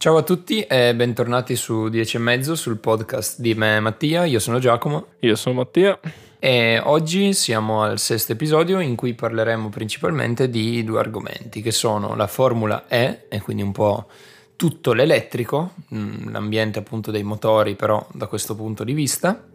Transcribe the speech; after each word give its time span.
Ciao 0.00 0.16
a 0.16 0.22
tutti 0.22 0.60
e 0.60 0.94
bentornati 0.94 1.56
su 1.56 1.88
10 1.88 2.18
e 2.18 2.20
mezzo 2.20 2.54
sul 2.54 2.76
podcast 2.76 3.40
di 3.40 3.54
me 3.54 3.80
Mattia, 3.80 4.26
io 4.26 4.38
sono 4.38 4.60
Giacomo. 4.60 5.06
Io 5.18 5.34
sono 5.34 5.56
Mattia. 5.56 5.98
E 6.38 6.80
oggi 6.84 7.32
siamo 7.32 7.82
al 7.82 7.98
sesto 7.98 8.30
episodio 8.30 8.78
in 8.78 8.94
cui 8.94 9.14
parleremo 9.14 9.70
principalmente 9.70 10.48
di 10.48 10.84
due 10.84 11.00
argomenti 11.00 11.62
che 11.62 11.72
sono 11.72 12.14
la 12.14 12.28
Formula 12.28 12.86
E 12.86 13.24
e 13.28 13.40
quindi 13.40 13.64
un 13.64 13.72
po' 13.72 14.06
tutto 14.54 14.92
l'elettrico, 14.92 15.72
mm, 15.92 16.30
l'ambiente 16.30 16.78
appunto 16.78 17.10
dei 17.10 17.24
motori 17.24 17.74
però 17.74 18.06
da 18.12 18.28
questo 18.28 18.54
punto 18.54 18.84
di 18.84 18.92
vista 18.92 19.48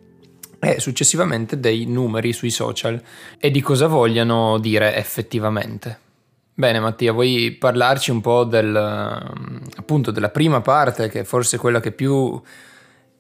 e 0.60 0.82
successivamente 0.82 1.58
dei 1.58 1.86
numeri 1.86 2.34
sui 2.34 2.52
social 2.52 3.02
e 3.40 3.50
di 3.50 3.62
cosa 3.62 3.88
vogliano 3.88 4.60
dire 4.60 4.94
effettivamente. 4.98 6.12
Bene 6.56 6.80
Mattia, 6.80 7.12
vuoi 7.14 7.56
parlarci 7.60 8.12
un 8.12 8.22
po' 8.22 8.44
del, 8.44 8.76
appunto 8.76 10.12
della 10.12 10.30
prima 10.30 10.62
parte, 10.62 11.10
che 11.10 11.22
è 11.22 11.24
forse 11.24 11.58
quella 11.58 11.80
che 11.80 11.92
più 11.92 12.40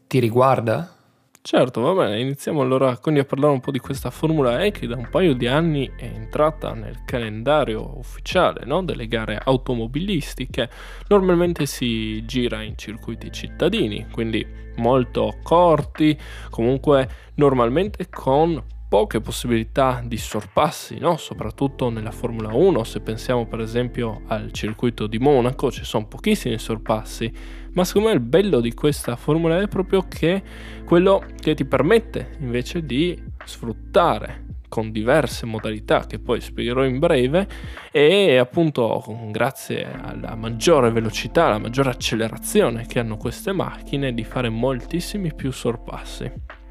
ti 0.05 0.19
riguarda? 0.19 0.95
Certo, 1.41 1.81
va 1.81 1.93
bene, 1.93 2.19
iniziamo 2.19 2.61
allora 2.61 2.95
quindi 2.97 3.21
a 3.21 3.25
parlare 3.25 3.51
un 3.51 3.59
po' 3.59 3.71
di 3.71 3.79
questa 3.79 4.11
Formula 4.11 4.63
E 4.63 4.69
che 4.69 4.85
da 4.85 4.95
un 4.95 5.09
paio 5.09 5.33
di 5.33 5.47
anni 5.47 5.91
è 5.97 6.05
entrata 6.05 6.73
nel 6.73 7.01
calendario 7.05 7.97
ufficiale 7.97 8.65
no? 8.65 8.83
delle 8.83 9.07
gare 9.07 9.41
automobilistiche. 9.43 10.69
Normalmente 11.07 11.65
si 11.65 12.23
gira 12.25 12.61
in 12.61 12.77
circuiti 12.77 13.31
cittadini, 13.31 14.05
quindi 14.11 14.45
molto 14.75 15.39
corti, 15.41 16.17
comunque 16.51 17.09
normalmente 17.35 18.07
con 18.09 18.63
poche 18.93 19.21
possibilità 19.21 20.03
di 20.05 20.17
sorpassi, 20.17 20.99
no? 20.99 21.17
soprattutto 21.17 21.89
nella 21.89 22.11
Formula 22.11 22.53
1, 22.53 22.83
se 22.83 22.99
pensiamo 22.99 23.47
per 23.47 23.59
esempio 23.59 24.21
al 24.27 24.51
circuito 24.51 25.07
di 25.07 25.17
Monaco, 25.17 25.71
ci 25.71 25.83
sono 25.83 26.05
pochissimi 26.05 26.59
sorpassi, 26.59 27.33
ma 27.71 27.85
secondo 27.85 28.09
me 28.09 28.13
il 28.13 28.19
bello 28.19 28.59
di 28.59 28.71
questa 28.75 29.15
Formula 29.15 29.59
è 29.59 29.67
proprio 29.67 30.05
che 30.07 30.43
quello 30.85 31.25
che 31.39 31.55
ti 31.55 31.65
permette 31.65 32.35
invece 32.41 32.85
di 32.85 33.19
sfruttare 33.43 34.45
con 34.69 34.91
diverse 34.91 35.47
modalità 35.47 36.05
che 36.05 36.19
poi 36.19 36.39
spiegherò 36.39 36.85
in 36.85 36.99
breve 36.99 37.47
e 37.91 38.37
appunto 38.37 39.03
grazie 39.31 39.91
alla 39.91 40.35
maggiore 40.35 40.91
velocità, 40.91 41.45
alla 41.45 41.57
maggiore 41.57 41.89
accelerazione 41.89 42.85
che 42.85 42.99
hanno 42.99 43.17
queste 43.17 43.53
macchine 43.53 44.13
di 44.13 44.23
fare 44.23 44.49
moltissimi 44.49 45.33
più 45.33 45.49
sorpassi. 45.49 46.61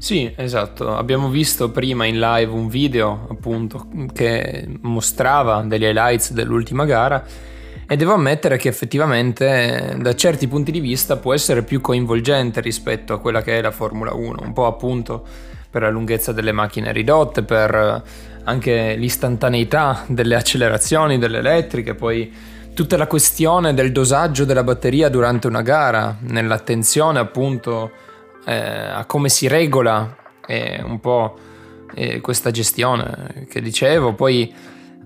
Sì, 0.00 0.32
esatto. 0.34 0.96
Abbiamo 0.96 1.28
visto 1.28 1.70
prima 1.70 2.06
in 2.06 2.18
live 2.18 2.50
un 2.50 2.68
video 2.68 3.26
appunto 3.30 3.86
che 4.14 4.66
mostrava 4.80 5.60
degli 5.60 5.84
highlights 5.84 6.32
dell'ultima 6.32 6.86
gara 6.86 7.22
e 7.86 7.96
devo 7.96 8.14
ammettere 8.14 8.56
che 8.56 8.68
effettivamente 8.68 9.96
da 10.00 10.14
certi 10.14 10.48
punti 10.48 10.72
di 10.72 10.80
vista 10.80 11.18
può 11.18 11.34
essere 11.34 11.64
più 11.64 11.82
coinvolgente 11.82 12.62
rispetto 12.62 13.12
a 13.12 13.20
quella 13.20 13.42
che 13.42 13.58
è 13.58 13.60
la 13.60 13.72
Formula 13.72 14.14
1, 14.14 14.40
un 14.40 14.52
po' 14.54 14.64
appunto 14.64 15.22
per 15.68 15.82
la 15.82 15.90
lunghezza 15.90 16.32
delle 16.32 16.52
macchine 16.52 16.92
ridotte, 16.92 17.42
per 17.42 18.02
anche 18.44 18.94
l'istantaneità 18.96 20.04
delle 20.06 20.34
accelerazioni 20.34 21.18
delle 21.18 21.40
elettriche, 21.40 21.94
poi 21.94 22.32
tutta 22.72 22.96
la 22.96 23.06
questione 23.06 23.74
del 23.74 23.92
dosaggio 23.92 24.46
della 24.46 24.64
batteria 24.64 25.10
durante 25.10 25.46
una 25.46 25.60
gara, 25.60 26.16
nell'attenzione 26.20 27.18
appunto 27.18 28.08
eh, 28.44 28.54
a 28.54 29.04
come 29.04 29.28
si 29.28 29.46
regola 29.48 30.16
eh, 30.46 30.82
un 30.84 31.00
po' 31.00 31.36
eh, 31.94 32.20
questa 32.20 32.50
gestione 32.50 33.46
che 33.48 33.60
dicevo, 33.60 34.14
poi 34.14 34.52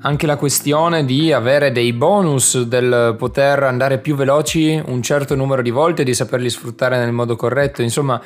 anche 0.01 0.27
la 0.27 0.37
questione 0.37 1.05
di 1.05 1.33
avere 1.33 1.73
dei 1.73 1.93
bonus, 1.93 2.63
del 2.63 3.15
poter 3.19 3.63
andare 3.63 3.99
più 3.99 4.15
veloci 4.15 4.81
un 4.85 5.03
certo 5.03 5.35
numero 5.35 5.63
di 5.63 5.71
volte 5.71 6.05
di 6.05 6.13
saperli 6.13 6.51
sfruttare 6.51 6.99
nel 6.99 7.13
modo 7.13 7.37
corretto, 7.37 7.81
insomma, 7.81 8.21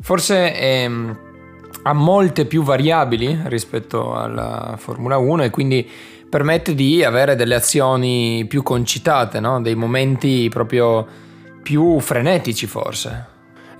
forse 0.00 0.54
ehm, 0.58 1.18
ha 1.82 1.92
molte 1.92 2.46
più 2.46 2.62
variabili 2.62 3.38
rispetto 3.44 4.14
alla 4.14 4.76
Formula 4.78 5.18
1 5.18 5.44
e 5.44 5.50
quindi 5.50 5.88
permette 6.28 6.74
di 6.74 7.04
avere 7.04 7.36
delle 7.36 7.54
azioni 7.54 8.46
più 8.48 8.62
concitate, 8.62 9.40
no? 9.40 9.60
dei 9.60 9.74
momenti 9.74 10.48
proprio 10.48 11.06
più 11.62 12.00
frenetici 12.00 12.66
forse. 12.66 13.29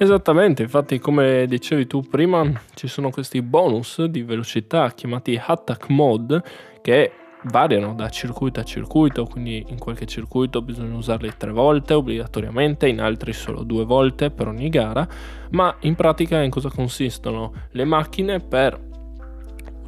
Esattamente, 0.02 0.62
infatti 0.62 0.98
come 0.98 1.44
dicevi 1.46 1.86
tu 1.86 2.00
prima 2.00 2.50
ci 2.74 2.88
sono 2.88 3.10
questi 3.10 3.42
bonus 3.42 4.02
di 4.04 4.22
velocità 4.22 4.90
chiamati 4.92 5.38
attack 5.38 5.90
mode 5.90 6.42
che 6.80 7.12
variano 7.42 7.92
da 7.92 8.08
circuito 8.08 8.60
a 8.60 8.62
circuito, 8.62 9.26
quindi 9.26 9.62
in 9.68 9.78
qualche 9.78 10.06
circuito 10.06 10.62
bisogna 10.62 10.96
usarli 10.96 11.32
tre 11.36 11.50
volte 11.50 11.92
obbligatoriamente, 11.92 12.88
in 12.88 13.02
altri 13.02 13.34
solo 13.34 13.62
due 13.62 13.84
volte 13.84 14.30
per 14.30 14.48
ogni 14.48 14.70
gara, 14.70 15.06
ma 15.50 15.76
in 15.80 15.94
pratica 15.96 16.40
in 16.40 16.50
cosa 16.50 16.70
consistono? 16.70 17.52
Le 17.72 17.84
macchine 17.84 18.40
per 18.40 18.88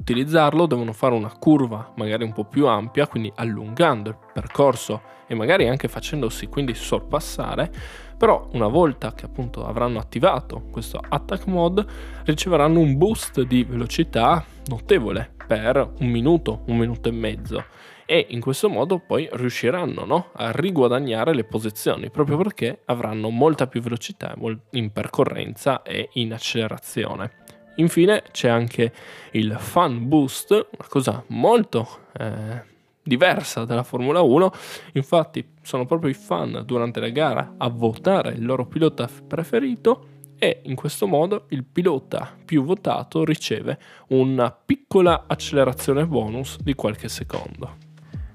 utilizzarlo 0.02 0.66
devono 0.66 0.92
fare 0.92 1.14
una 1.14 1.32
curva 1.38 1.92
magari 1.96 2.24
un 2.24 2.32
po' 2.32 2.44
più 2.44 2.66
ampia, 2.66 3.06
quindi 3.06 3.32
allungando 3.36 4.10
il 4.10 4.16
percorso 4.32 5.00
e 5.26 5.34
magari 5.34 5.68
anche 5.68 5.88
facendosi 5.88 6.48
quindi 6.48 6.74
sorpassare 6.74 7.70
però 8.18 8.48
una 8.52 8.68
volta 8.68 9.14
che 9.14 9.24
appunto 9.24 9.64
avranno 9.64 9.98
attivato 9.98 10.64
questo 10.70 11.00
attack 11.08 11.46
mode 11.46 11.84
riceveranno 12.24 12.78
un 12.78 12.96
boost 12.98 13.42
di 13.42 13.64
velocità 13.64 14.44
notevole 14.66 15.34
per 15.46 15.94
un 15.98 16.08
minuto, 16.08 16.62
un 16.66 16.76
minuto 16.76 17.08
e 17.08 17.12
mezzo 17.12 17.64
e 18.04 18.26
in 18.30 18.40
questo 18.40 18.68
modo 18.68 18.98
poi 18.98 19.28
riusciranno 19.32 20.04
no? 20.04 20.30
a 20.34 20.50
riguadagnare 20.50 21.34
le 21.34 21.44
posizioni 21.44 22.10
proprio 22.10 22.36
perché 22.36 22.82
avranno 22.86 23.28
molta 23.30 23.66
più 23.66 23.80
velocità 23.80 24.34
in 24.70 24.92
percorrenza 24.92 25.82
e 25.82 26.10
in 26.14 26.32
accelerazione. 26.32 27.41
Infine 27.76 28.22
c'è 28.30 28.48
anche 28.48 28.92
il 29.32 29.56
Fun 29.58 30.08
Boost, 30.08 30.50
una 30.50 30.88
cosa 30.88 31.24
molto 31.28 31.88
eh, 32.18 32.62
diversa 33.02 33.64
dalla 33.64 33.82
Formula 33.82 34.20
1, 34.20 34.52
infatti 34.92 35.44
sono 35.62 35.86
proprio 35.86 36.10
i 36.10 36.14
fan 36.14 36.62
durante 36.64 37.00
la 37.00 37.08
gara 37.08 37.54
a 37.56 37.68
votare 37.68 38.32
il 38.32 38.44
loro 38.44 38.66
pilota 38.66 39.08
preferito 39.26 40.06
e 40.38 40.60
in 40.64 40.74
questo 40.74 41.06
modo 41.06 41.46
il 41.50 41.64
pilota 41.64 42.36
più 42.44 42.64
votato 42.64 43.24
riceve 43.24 43.78
una 44.08 44.50
piccola 44.50 45.24
accelerazione 45.26 46.04
bonus 46.06 46.58
di 46.60 46.74
qualche 46.74 47.08
secondo. 47.08 47.76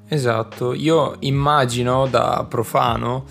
Esatto, 0.07 0.73
io 0.73 1.17
immagino 1.19 2.07
da 2.07 2.45
profano 2.47 3.25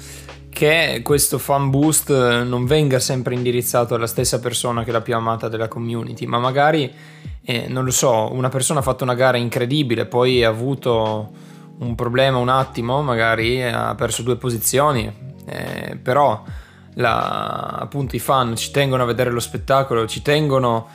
che 0.57 1.03
questo 1.05 1.37
fan 1.37 1.69
boost 1.69 2.09
non 2.45 2.65
venga 2.65 2.99
sempre 2.99 3.35
indirizzato 3.35 3.95
alla 3.95 4.07
stessa 4.07 4.41
persona 4.41 4.85
che 4.85 4.89
è 4.89 4.93
la 4.95 5.03
più 5.03 5.15
amata 5.15 5.49
della 5.49 5.69
community, 5.69 6.25
ma 6.25 6.39
magari 6.39 6.91
eh, 7.45 7.67
non 7.69 7.85
lo 7.85 7.91
so, 7.91 8.33
una 8.33 8.49
persona 8.49 8.81
ha 8.81 8.83
fatto 8.83 9.05
una 9.05 9.13
gara 9.13 9.37
incredibile, 9.37 10.07
poi 10.07 10.43
ha 10.43 10.49
avuto 10.49 11.29
un 11.81 11.95
problema 11.95 12.39
un 12.39 12.49
attimo, 12.49 13.03
magari 13.03 13.63
ha 13.63 13.95
perso 13.97 14.23
due 14.23 14.37
posizioni, 14.37 15.13
eh, 15.45 15.99
però 16.03 16.43
la, 16.95 17.77
appunto 17.79 18.17
i 18.17 18.19
fan 18.19 18.57
ci 18.57 18.71
tengono 18.71 19.03
a 19.03 19.07
vedere 19.07 19.29
lo 19.29 19.41
spettacolo, 19.41 20.07
ci 20.07 20.23
tengono 20.23 20.89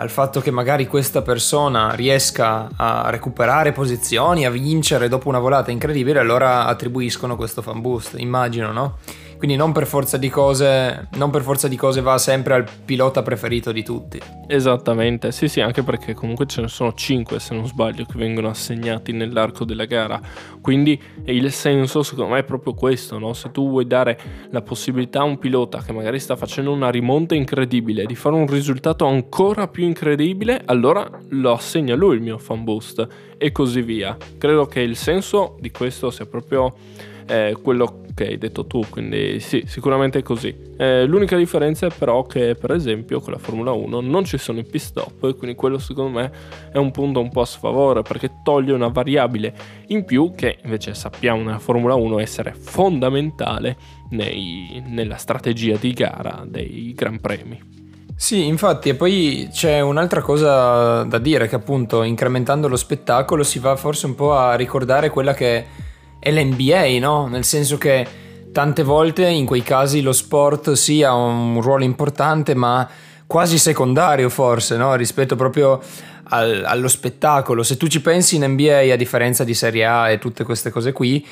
al 0.00 0.08
fatto 0.08 0.40
che 0.40 0.50
magari 0.50 0.86
questa 0.86 1.20
persona 1.20 1.94
riesca 1.94 2.70
a 2.74 3.10
recuperare 3.10 3.72
posizioni, 3.72 4.46
a 4.46 4.50
vincere 4.50 5.08
dopo 5.08 5.28
una 5.28 5.38
volata 5.38 5.70
incredibile, 5.70 6.18
allora 6.18 6.64
attribuiscono 6.64 7.36
questo 7.36 7.60
fan 7.60 7.82
boost, 7.82 8.14
immagino, 8.16 8.72
no? 8.72 8.96
Quindi 9.40 9.56
non 9.56 9.72
per 9.72 9.86
forza 9.86 10.18
di 10.18 10.28
cose, 10.28 11.08
forza 11.40 11.66
di 11.66 11.76
cose 11.76 12.02
va 12.02 12.18
sempre 12.18 12.52
al 12.52 12.66
pilota 12.84 13.22
preferito 13.22 13.72
di 13.72 13.82
tutti. 13.82 14.20
Esattamente, 14.46 15.32
sì 15.32 15.48
sì, 15.48 15.62
anche 15.62 15.82
perché 15.82 16.12
comunque 16.12 16.44
ce 16.44 16.60
ne 16.60 16.68
sono 16.68 16.92
5 16.92 17.40
se 17.40 17.54
non 17.54 17.66
sbaglio 17.66 18.04
che 18.04 18.18
vengono 18.18 18.50
assegnati 18.50 19.12
nell'arco 19.12 19.64
della 19.64 19.86
gara. 19.86 20.20
Quindi 20.60 21.00
il 21.24 21.50
senso 21.52 22.02
secondo 22.02 22.34
me 22.34 22.40
è 22.40 22.44
proprio 22.44 22.74
questo, 22.74 23.18
no? 23.18 23.32
Se 23.32 23.50
tu 23.50 23.66
vuoi 23.66 23.86
dare 23.86 24.20
la 24.50 24.60
possibilità 24.60 25.20
a 25.20 25.24
un 25.24 25.38
pilota 25.38 25.80
che 25.80 25.92
magari 25.92 26.20
sta 26.20 26.36
facendo 26.36 26.70
una 26.70 26.90
rimonta 26.90 27.34
incredibile 27.34 28.04
di 28.04 28.16
fare 28.16 28.34
un 28.34 28.46
risultato 28.46 29.06
ancora 29.06 29.68
più 29.68 29.84
incredibile, 29.84 30.60
allora 30.66 31.08
lo 31.30 31.52
assegna 31.52 31.94
lui 31.94 32.16
il 32.16 32.20
mio 32.20 32.36
fan 32.36 32.62
boost 32.62 33.06
e 33.38 33.52
così 33.52 33.80
via. 33.80 34.14
Credo 34.36 34.66
che 34.66 34.80
il 34.80 34.96
senso 34.96 35.56
di 35.60 35.70
questo 35.70 36.10
sia 36.10 36.26
proprio 36.26 36.74
eh, 37.30 37.56
quello 37.62 38.02
che 38.12 38.26
hai 38.26 38.38
detto 38.38 38.66
tu, 38.66 38.84
quindi 38.90 39.38
sì, 39.38 39.62
sicuramente 39.64 40.18
è 40.18 40.22
così. 40.22 40.52
Eh, 40.76 41.04
l'unica 41.04 41.36
differenza 41.36 41.86
è 41.86 41.90
però 41.96 42.24
che 42.24 42.56
per 42.56 42.72
esempio 42.72 43.20
con 43.20 43.32
la 43.32 43.38
Formula 43.38 43.70
1 43.70 44.00
non 44.00 44.24
ci 44.24 44.36
sono 44.36 44.58
i 44.58 44.64
pit 44.64 44.80
stop 44.80 45.24
e 45.24 45.36
quindi 45.36 45.54
quello 45.54 45.78
secondo 45.78 46.18
me 46.18 46.32
è 46.72 46.78
un 46.78 46.90
punto 46.90 47.20
un 47.20 47.30
po' 47.30 47.42
a 47.42 47.46
sfavore 47.46 48.02
perché 48.02 48.40
toglie 48.42 48.72
una 48.72 48.88
variabile 48.88 49.54
in 49.88 50.04
più 50.04 50.32
che 50.34 50.58
invece 50.64 50.92
sappiamo 50.94 51.42
nella 51.44 51.60
Formula 51.60 51.94
1 51.94 52.18
essere 52.18 52.52
fondamentale 52.52 53.76
nei, 54.10 54.82
nella 54.88 55.16
strategia 55.16 55.76
di 55.76 55.92
gara 55.92 56.44
dei 56.44 56.92
Gran 56.96 57.20
Premi. 57.20 57.78
Sì, 58.16 58.46
infatti, 58.46 58.90
e 58.90 58.96
poi 58.96 59.48
c'è 59.50 59.80
un'altra 59.80 60.20
cosa 60.20 61.04
da 61.04 61.18
dire 61.18 61.48
che 61.48 61.54
appunto 61.54 62.02
incrementando 62.02 62.68
lo 62.68 62.76
spettacolo 62.76 63.42
si 63.42 63.58
va 63.60 63.76
forse 63.76 64.04
un 64.06 64.14
po' 64.14 64.34
a 64.34 64.56
ricordare 64.56 65.08
quella 65.08 65.32
che 65.32 65.64
è 66.20 66.30
l'NBA, 66.30 66.98
no? 67.00 67.26
Nel 67.26 67.44
senso 67.44 67.78
che 67.78 68.06
tante 68.52 68.82
volte 68.84 69.26
in 69.26 69.46
quei 69.46 69.62
casi 69.62 70.02
lo 70.02 70.12
sport 70.12 70.72
sì 70.72 71.02
ha 71.02 71.14
un 71.14 71.60
ruolo 71.60 71.82
importante, 71.82 72.54
ma 72.54 72.88
quasi 73.26 73.58
secondario 73.58 74.28
forse, 74.28 74.76
no? 74.76 74.94
rispetto 74.94 75.36
proprio 75.36 75.80
al, 76.24 76.64
allo 76.64 76.88
spettacolo. 76.88 77.62
Se 77.62 77.76
tu 77.76 77.86
ci 77.86 78.00
pensi 78.00 78.36
in 78.36 78.44
NBA, 78.44 78.92
a 78.92 78.96
differenza 78.96 79.44
di 79.44 79.54
Serie 79.54 79.84
A 79.86 80.10
e 80.10 80.18
tutte 80.18 80.44
queste 80.44 80.70
cose 80.70 80.92
qui, 80.92 81.26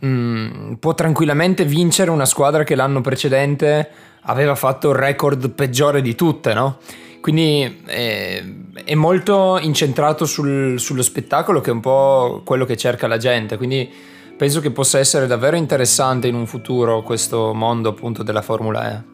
mh, 0.00 0.06
mm, 0.06 0.72
può 0.74 0.94
tranquillamente 0.94 1.64
vincere 1.64 2.10
una 2.10 2.26
squadra 2.26 2.64
che 2.64 2.74
l'anno 2.74 3.00
precedente 3.00 3.88
aveva 4.22 4.54
fatto 4.54 4.90
il 4.90 4.96
record 4.96 5.50
peggiore 5.50 6.02
di 6.02 6.14
tutte, 6.14 6.54
no? 6.54 6.78
Quindi 7.20 7.82
eh, 7.86 8.54
è 8.84 8.94
molto 8.94 9.58
incentrato 9.58 10.26
sul, 10.26 10.78
sullo 10.78 11.02
spettacolo 11.02 11.62
che 11.62 11.70
è 11.70 11.72
un 11.72 11.80
po' 11.80 12.42
quello 12.44 12.66
che 12.66 12.76
cerca 12.76 13.06
la 13.06 13.16
gente. 13.16 13.56
Quindi 13.56 13.90
penso 14.36 14.60
che 14.60 14.70
possa 14.70 14.98
essere 14.98 15.26
davvero 15.26 15.56
interessante 15.56 16.28
in 16.28 16.34
un 16.34 16.46
futuro 16.46 17.02
questo 17.02 17.52
mondo 17.54 17.88
appunto 17.90 18.22
della 18.22 18.42
Formula 18.42 18.92
E. 18.92 19.12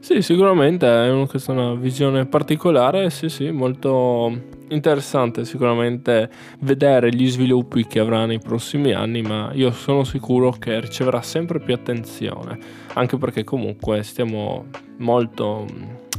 Sì, 0.00 0.22
sicuramente 0.22 0.86
è 0.86 1.26
questa 1.26 1.52
è 1.52 1.56
una 1.56 1.74
visione 1.74 2.24
particolare, 2.26 3.10
sì, 3.10 3.28
sì, 3.28 3.50
molto 3.50 4.58
interessante 4.70 5.44
sicuramente 5.44 6.30
vedere 6.60 7.10
gli 7.10 7.28
sviluppi 7.28 7.86
che 7.86 7.98
avrà 7.98 8.24
nei 8.24 8.38
prossimi 8.38 8.92
anni, 8.92 9.20
ma 9.20 9.50
io 9.52 9.70
sono 9.72 10.04
sicuro 10.04 10.52
che 10.52 10.80
riceverà 10.80 11.20
sempre 11.22 11.60
più 11.60 11.74
attenzione, 11.74 12.58
anche 12.94 13.18
perché 13.18 13.44
comunque 13.44 14.02
stiamo 14.02 14.66
molto 14.98 15.66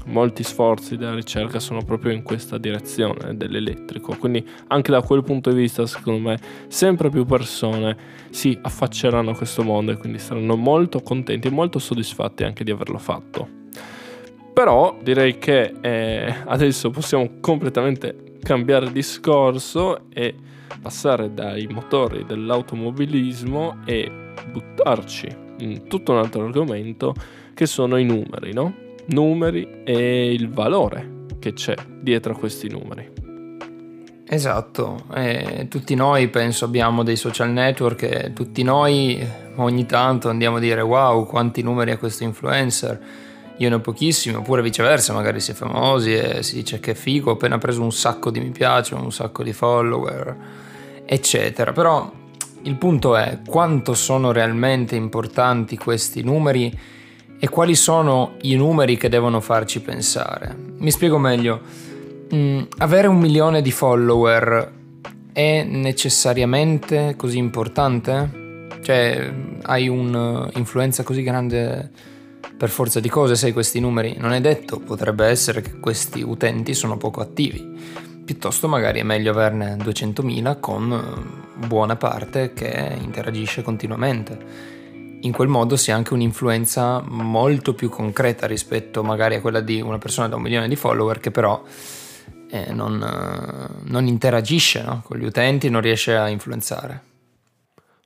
molti 0.06 0.44
sforzi 0.44 0.98
della 0.98 1.14
ricerca 1.14 1.60
sono 1.60 1.84
proprio 1.84 2.12
in 2.12 2.24
questa 2.24 2.58
direzione 2.58 3.36
dell'elettrico, 3.36 4.16
quindi 4.18 4.46
anche 4.68 4.92
da 4.92 5.02
quel 5.02 5.24
punto 5.24 5.52
di 5.52 5.62
vista 5.62 5.86
secondo 5.86 6.30
me 6.30 6.40
sempre 6.68 7.10
più 7.10 7.26
persone 7.26 7.98
si 8.30 8.58
affacceranno 8.62 9.32
a 9.32 9.36
questo 9.36 9.64
mondo 9.64 9.92
e 9.92 9.98
quindi 9.98 10.20
saranno 10.20 10.56
molto 10.56 11.02
contenti 11.02 11.48
e 11.48 11.52
molto 11.52 11.80
soddisfatti 11.80 12.44
anche 12.44 12.64
di 12.64 12.72
averlo 12.72 12.98
fatto. 12.98 13.60
Però 14.54 14.98
direi 15.02 15.38
che 15.38 15.74
eh, 15.82 16.36
adesso 16.46 16.90
possiamo 16.90 17.40
completamente 17.40 18.38
cambiare 18.42 18.92
discorso 18.92 20.10
e 20.14 20.36
passare 20.82 21.34
dai 21.34 21.68
motori 21.68 22.26
dell'automobilismo 22.26 23.82
e 23.86 24.12
buttarci 24.52 25.28
in 25.60 25.88
tutto 25.88 26.12
un 26.12 26.18
altro 26.18 26.44
argomento 26.44 27.14
che 27.54 27.66
sono 27.66 27.98
i 27.98 28.04
numeri, 28.04 28.54
no? 28.54 28.90
Numeri 29.12 29.84
e 29.84 30.34
il 30.34 30.50
valore 30.50 31.20
che 31.40 31.54
c'è 31.54 31.76
dietro 32.00 32.34
a 32.34 32.36
questi 32.36 32.70
numeri. 32.70 33.10
Esatto, 34.28 35.04
eh, 35.14 35.68
tutti 35.70 35.94
noi 35.94 36.30
penso 36.30 36.64
abbiamo 36.64 37.04
dei 37.04 37.18
social 37.18 37.50
network 37.52 38.04
e 38.04 38.32
tutti 38.34 38.64
noi 38.64 39.22
ogni 39.56 39.86
tanto 39.86 40.30
andiamo 40.30 40.56
a 40.56 40.60
dire 40.60 40.82
wow 40.82 41.26
quanti 41.26 41.62
numeri 41.62 41.92
ha 41.92 41.98
questo 41.98 42.24
influencer, 42.24 43.00
io 43.58 43.70
ne 43.70 43.76
ho 43.76 43.82
pochissimi, 43.82 44.36
oppure 44.36 44.62
viceversa, 44.62 45.12
magari 45.14 45.42
si 45.42 45.52
è 45.52 45.54
famosi 45.54 46.14
e 46.16 46.44
si 46.44 46.56
dice 46.56 46.80
che 46.80 46.96
figo, 46.96 47.32
ho 47.32 47.34
appena 47.34 47.58
preso 47.58 47.82
un 47.82 47.92
sacco 47.92 48.32
di 48.32 48.40
mi 48.40 48.52
piace, 48.52 48.96
un 48.96 49.12
sacco 49.12 49.44
di 49.44 49.52
follower, 49.52 50.38
eccetera. 51.06 51.74
Però 51.74 52.10
il 52.64 52.76
punto 52.78 53.18
è 53.18 53.40
quanto 53.46 53.94
sono 53.94 54.32
realmente 54.32 54.96
importanti 54.96 55.78
questi 55.78 56.24
numeri 56.24 56.76
e 57.44 57.50
quali 57.50 57.74
sono 57.74 58.36
i 58.42 58.54
numeri 58.54 58.98
che 58.98 59.10
devono 59.10 59.40
farci 59.42 59.82
pensare. 59.82 60.56
Mi 60.78 60.92
spiego 60.92 61.18
meglio. 61.18 61.60
Mm, 62.36 62.62
avere 62.78 63.08
un 63.08 63.18
milione 63.18 63.64
di 63.64 63.72
follower 63.72 64.72
è 65.34 65.64
necessariamente 65.64 67.16
così 67.18 67.40
importante? 67.40 68.68
Cioè, 68.84 69.34
hai 69.64 69.88
un'influenza 69.88 71.02
così 71.02 71.24
grande 71.24 71.90
per 72.56 72.70
forza 72.70 73.00
di 73.00 73.10
cose 73.10 73.34
se 73.36 73.52
questi 73.54 73.80
numeri? 73.80 74.18
Non 74.20 74.34
è 74.34 74.40
detto, 74.40 74.78
potrebbe 74.78 75.26
essere 75.26 75.62
che 75.62 75.80
questi 75.80 76.22
utenti 76.22 76.76
sono 76.76 76.98
poco 76.98 77.22
attivi. 77.22 77.68
Piuttosto 78.24 78.68
magari 78.68 79.00
è 79.00 79.04
meglio 79.04 79.32
averne 79.32 79.78
200.000 79.78 80.60
con 80.60 81.56
buona 81.56 81.96
parte 81.96 82.54
che 82.54 82.98
interagisce 83.02 83.64
continuamente 83.64 84.81
in 85.22 85.32
quel 85.32 85.48
modo 85.48 85.76
si 85.76 85.92
ha 85.92 85.96
anche 85.96 86.14
un'influenza 86.14 87.02
molto 87.02 87.74
più 87.74 87.90
concreta 87.90 88.48
rispetto 88.48 89.04
magari 89.04 89.36
a 89.36 89.42
quella 89.42 89.60
di 89.60 89.82
una 89.82 89.98
persona 89.98 90.28
da 90.28 90.36
un 90.36 90.42
milione 90.42 90.68
di 90.68 90.76
follower 90.76 91.20
che 91.20 91.32
però 91.32 91.64
eh, 92.50 92.74
non, 92.74 93.02
eh, 93.02 93.90
non, 93.90 94.08
interagisce 94.08 94.84
no? 94.84 95.02
con 95.06 95.18
gli 95.18 95.26
utenti, 95.26 95.70
non 95.70 95.82
riesce 95.82 96.16
a 96.16 96.28
influenzare. 96.28 97.10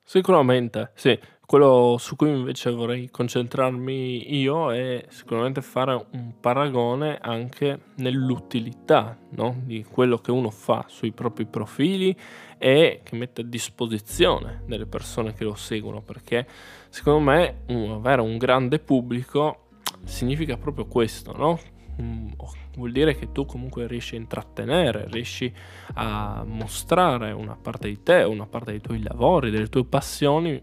Sicuramente, 0.03 0.91
sì. 0.94 1.17
Quello 1.45 1.97
su 2.00 2.15
cui 2.15 2.30
invece 2.30 2.71
vorrei 2.71 3.12
concentrarmi 3.12 4.36
io 4.36 4.74
è 4.74 5.06
sicuramente 5.09 5.62
fare 5.62 5.94
un 6.13 6.33
paragone 6.39 7.19
anche 7.21 7.81
nell'utilità 7.97 9.15
no? 9.31 9.62
di 9.63 9.83
quello 9.83 10.18
che 10.18 10.31
uno 10.31 10.50
fa 10.50 10.86
sui 10.88 11.12
propri 11.12 11.45
profili 11.45 12.18
e 12.57 13.01
che 13.03 13.15
mette 13.15 13.42
a 13.42 13.44
disposizione 13.44 14.63
delle 14.65 14.88
persone 14.88 15.33
che 15.33 15.44
lo 15.44 15.53
seguono, 15.53 16.01
perché 16.01 16.47
secondo 16.89 17.19
me 17.19 17.62
avere 17.92 18.21
un 18.21 18.38
grande 18.38 18.80
pubblico 18.80 19.68
significa 20.03 20.57
proprio 20.57 20.88
questo, 20.88 21.31
no? 21.38 21.59
Mm, 22.01 22.30
vuol 22.75 22.92
dire 22.92 23.15
che 23.15 23.31
tu 23.31 23.45
comunque 23.45 23.88
riesci 23.88 24.15
a 24.15 24.18
intrattenere, 24.18 25.06
riesci 25.09 25.51
a 25.94 26.44
mostrare 26.45 27.31
una 27.31 27.56
parte 27.56 27.88
di 27.88 28.03
te, 28.03 28.24
una 28.24 28.45
parte 28.45 28.71
dei 28.71 28.81
tuoi 28.81 29.01
lavori, 29.01 29.50
delle 29.50 29.69
tue 29.69 29.86
passioni 29.86 30.62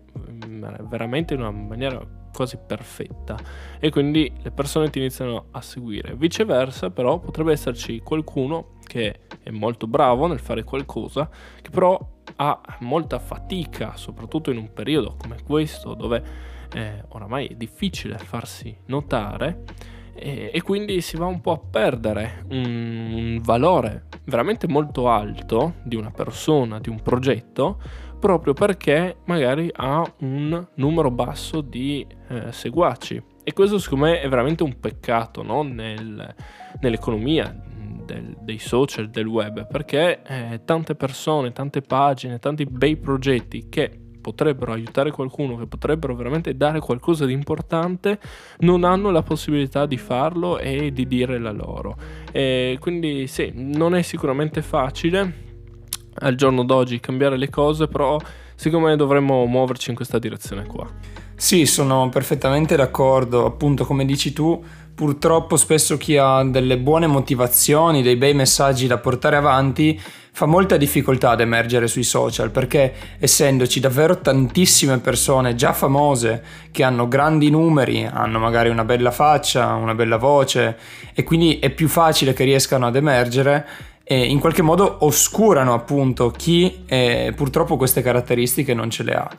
mm, 0.70 0.88
veramente 0.88 1.34
in 1.34 1.40
una 1.40 1.50
maniera 1.50 2.00
quasi 2.32 2.56
perfetta 2.56 3.36
e 3.78 3.90
quindi 3.90 4.32
le 4.42 4.50
persone 4.50 4.90
ti 4.90 4.98
iniziano 4.98 5.46
a 5.50 5.60
seguire. 5.60 6.14
Viceversa 6.14 6.90
però 6.90 7.18
potrebbe 7.18 7.52
esserci 7.52 8.00
qualcuno 8.00 8.78
che 8.84 9.20
è 9.42 9.50
molto 9.50 9.86
bravo 9.86 10.26
nel 10.26 10.40
fare 10.40 10.64
qualcosa, 10.64 11.28
che 11.60 11.70
però 11.70 11.98
ha 12.36 12.60
molta 12.80 13.18
fatica, 13.18 13.96
soprattutto 13.96 14.50
in 14.50 14.58
un 14.58 14.72
periodo 14.72 15.16
come 15.18 15.36
questo 15.42 15.94
dove 15.94 16.22
eh, 16.74 17.04
oramai 17.08 17.48
è 17.48 17.54
difficile 17.54 18.16
farsi 18.18 18.74
notare 18.86 19.64
e, 20.14 20.60
quindi 20.62 21.00
si 21.00 21.16
va 21.16 21.26
un 21.26 21.40
po' 21.40 21.52
a 21.52 21.58
perdere 21.58 22.44
un 22.50 23.40
valore 23.42 24.04
veramente 24.24 24.68
molto 24.68 25.08
alto 25.08 25.74
di 25.82 25.96
una 25.96 26.10
persona, 26.10 26.78
di 26.78 26.90
un 26.90 27.00
progetto, 27.00 27.80
proprio 28.22 28.52
perché 28.52 29.16
magari 29.24 29.68
ha 29.74 30.08
un 30.18 30.64
numero 30.76 31.10
basso 31.10 31.60
di 31.60 32.06
eh, 32.28 32.52
seguaci. 32.52 33.20
E 33.42 33.52
questo 33.52 33.78
secondo 33.78 34.04
me 34.04 34.20
è 34.20 34.28
veramente 34.28 34.62
un 34.62 34.78
peccato 34.78 35.42
no? 35.42 35.64
Nel, 35.64 36.32
nell'economia 36.80 37.52
del, 38.04 38.36
dei 38.40 38.60
social, 38.60 39.10
del 39.10 39.26
web, 39.26 39.66
perché 39.66 40.22
eh, 40.22 40.60
tante 40.64 40.94
persone, 40.94 41.50
tante 41.50 41.82
pagine, 41.82 42.38
tanti 42.38 42.64
bei 42.64 42.96
progetti 42.96 43.68
che 43.68 43.98
potrebbero 44.20 44.70
aiutare 44.70 45.10
qualcuno, 45.10 45.56
che 45.56 45.66
potrebbero 45.66 46.14
veramente 46.14 46.56
dare 46.56 46.78
qualcosa 46.78 47.26
di 47.26 47.32
importante, 47.32 48.20
non 48.58 48.84
hanno 48.84 49.10
la 49.10 49.22
possibilità 49.22 49.84
di 49.84 49.96
farlo 49.96 50.60
e 50.60 50.92
di 50.92 51.08
dire 51.08 51.40
la 51.40 51.50
loro. 51.50 51.96
E 52.30 52.76
quindi 52.78 53.26
sì, 53.26 53.50
non 53.52 53.96
è 53.96 54.02
sicuramente 54.02 54.62
facile 54.62 55.50
al 56.22 56.34
giorno 56.34 56.64
d'oggi 56.64 57.00
cambiare 57.00 57.36
le 57.36 57.50
cose, 57.50 57.86
però 57.86 58.18
secondo 58.54 58.86
me 58.88 58.96
dovremmo 58.96 59.44
muoverci 59.46 59.90
in 59.90 59.96
questa 59.96 60.18
direzione 60.18 60.64
qua. 60.66 60.88
Sì, 61.34 61.66
sono 61.66 62.08
perfettamente 62.08 62.76
d'accordo, 62.76 63.44
appunto 63.44 63.84
come 63.84 64.04
dici 64.04 64.32
tu, 64.32 64.62
purtroppo 64.94 65.56
spesso 65.56 65.96
chi 65.96 66.16
ha 66.16 66.44
delle 66.44 66.78
buone 66.78 67.06
motivazioni, 67.06 68.02
dei 68.02 68.16
bei 68.16 68.34
messaggi 68.34 68.86
da 68.86 68.98
portare 68.98 69.36
avanti, 69.36 70.00
fa 70.34 70.46
molta 70.46 70.78
difficoltà 70.78 71.30
ad 71.30 71.40
emergere 71.40 71.86
sui 71.86 72.04
social 72.04 72.50
perché 72.50 72.94
essendoci 73.18 73.80
davvero 73.80 74.20
tantissime 74.20 74.98
persone 74.98 75.54
già 75.54 75.74
famose 75.74 76.42
che 76.70 76.82
hanno 76.82 77.06
grandi 77.06 77.50
numeri, 77.50 78.08
hanno 78.10 78.38
magari 78.38 78.70
una 78.70 78.84
bella 78.84 79.10
faccia, 79.10 79.74
una 79.74 79.94
bella 79.94 80.16
voce 80.16 80.78
e 81.14 81.22
quindi 81.22 81.58
è 81.58 81.68
più 81.68 81.86
facile 81.86 82.32
che 82.32 82.44
riescano 82.44 82.86
ad 82.86 82.96
emergere 82.96 83.66
in 84.12 84.38
qualche 84.38 84.62
modo 84.62 84.98
oscurano 85.00 85.74
appunto 85.74 86.30
chi 86.30 86.84
eh, 86.86 87.32
purtroppo 87.36 87.76
queste 87.76 88.02
caratteristiche 88.02 88.74
non 88.74 88.90
ce 88.90 89.02
le 89.02 89.12
ha. 89.12 89.30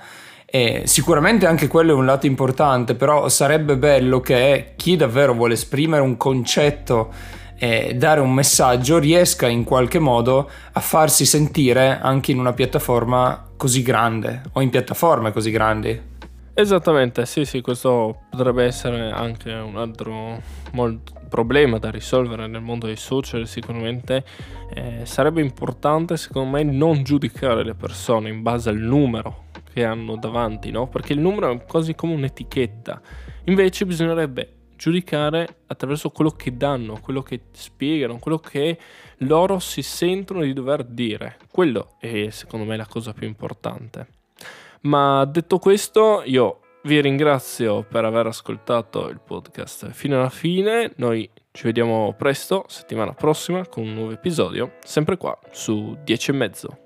E 0.46 0.84
sicuramente 0.86 1.48
anche 1.48 1.68
quello 1.68 1.94
è 1.94 1.96
un 1.96 2.06
lato 2.06 2.28
importante, 2.28 2.94
però 2.94 3.28
sarebbe 3.28 3.76
bello 3.76 4.20
che 4.20 4.74
chi 4.76 4.96
davvero 4.96 5.34
vuole 5.34 5.54
esprimere 5.54 6.04
un 6.04 6.16
concetto 6.16 7.12
e 7.58 7.96
dare 7.96 8.20
un 8.20 8.34
messaggio 8.34 9.00
riesca 9.00 9.48
in 9.48 9.64
qualche 9.64 10.00
modo 10.00 10.50
a 10.74 10.80
farsi 10.80 11.26
sentire 11.26 12.00
anche 12.02 12.32
in 12.32 12.40
una 12.40 12.54
piattaforma 12.54 13.52
così 13.58 13.82
grande 13.82 14.42
o 14.54 14.62
in 14.62 14.70
piattaforme 14.70 15.32
così 15.32 15.50
grandi. 15.50 16.12
Esattamente, 16.56 17.26
sì, 17.26 17.46
sì, 17.46 17.62
questo 17.62 18.26
potrebbe 18.30 18.64
essere 18.64 19.10
anche 19.10 19.52
un 19.52 19.76
altro 19.76 20.40
problema 21.28 21.80
da 21.80 21.90
risolvere 21.90 22.46
nel 22.46 22.62
mondo 22.62 22.86
dei 22.86 22.96
social. 22.96 23.48
Sicuramente 23.48 24.24
eh, 24.76 25.02
sarebbe 25.04 25.42
importante, 25.42 26.16
secondo 26.16 26.52
me, 26.52 26.64
non 26.64 27.02
giudicare 27.02 27.64
le 27.64 27.74
persone 27.74 28.30
in 28.30 28.44
base 28.44 28.70
al 28.70 28.78
numero 28.78 29.46
che 29.74 29.84
hanno 29.84 30.16
davanti, 30.16 30.70
no? 30.70 30.88
Perché 30.88 31.14
il 31.14 31.20
numero 31.20 31.52
è 31.52 31.66
quasi 31.66 31.96
come 31.96 32.14
un'etichetta. 32.14 33.02
Invece 33.46 33.88
bisognerebbe 33.88 34.58
giudicare 34.76 35.62
attraverso 35.66 36.12
quello 36.12 36.30
che 36.30 36.56
danno, 36.56 37.00
quello 37.02 37.24
che 37.24 37.46
spiegano, 37.54 38.20
quello 38.20 38.38
che 38.38 38.78
loro 39.20 39.58
si 39.58 39.82
sentono 39.82 40.44
di 40.44 40.54
dover 40.54 40.84
dire. 40.84 41.38
Quello 41.50 41.96
è 41.98 42.30
secondo 42.30 42.64
me 42.64 42.78
la 42.78 42.86
cosa 42.86 43.12
più 43.12 43.26
importante. 43.26 44.22
Ma 44.84 45.26
detto 45.26 45.60
questo, 45.60 46.24
io 46.26 46.60
vi 46.84 47.00
ringrazio 47.00 47.84
per 47.84 48.04
aver 48.04 48.28
ascoltato 48.28 49.08
il 49.08 49.22
podcast 49.22 49.90
fino 49.92 50.18
alla 50.18 50.30
fine. 50.30 50.92
Noi 50.98 51.30
ci 51.52 51.64
vediamo 51.64 52.14
presto, 52.18 52.66
settimana 52.68 53.14
prossima, 53.14 53.66
con 53.68 53.84
un 53.84 53.94
nuovo 53.94 54.12
episodio, 54.12 54.74
sempre 54.84 55.18
qua 55.18 55.38
su 55.52 55.98
10 56.04 56.32
e 56.32 56.34
mezzo. 56.34 56.83